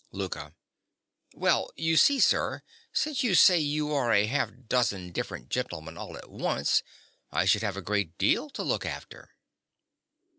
LOUKA. 0.11 0.55
Well, 1.35 1.69
you 1.75 1.95
see, 1.95 2.19
sir, 2.19 2.63
since 2.91 3.21
you 3.23 3.35
say 3.35 3.59
you 3.59 3.93
are 3.93 4.11
half 4.15 4.49
a 4.49 4.53
dozen 4.53 5.11
different 5.11 5.49
gentlemen 5.49 5.95
all 5.95 6.17
at 6.17 6.27
once, 6.31 6.81
I 7.31 7.45
should 7.45 7.61
have 7.61 7.77
a 7.77 7.83
great 7.83 8.17
deal 8.17 8.49
to 8.49 8.63
look 8.63 8.83
after. 8.83 9.35